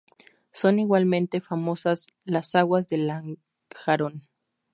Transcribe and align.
Son 0.51 0.79
igualmente 0.79 1.41
famosas 1.41 2.07
las 2.25 2.55
aguas 2.55 2.87
de 2.89 2.97
Lanjarón. 2.97 4.23